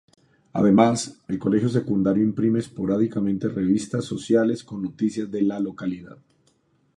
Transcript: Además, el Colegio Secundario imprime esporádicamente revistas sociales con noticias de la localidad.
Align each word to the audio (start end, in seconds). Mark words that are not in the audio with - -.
Además, 0.53 1.21
el 1.27 1.37
Colegio 1.37 1.69
Secundario 1.69 2.23
imprime 2.23 2.57
esporádicamente 2.57 3.49
revistas 3.49 4.03
sociales 4.03 4.63
con 4.63 4.81
noticias 4.81 5.29
de 5.29 5.43
la 5.43 5.59
localidad. 5.59 6.17